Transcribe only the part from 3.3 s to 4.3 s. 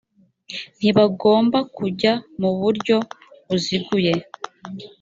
buziguye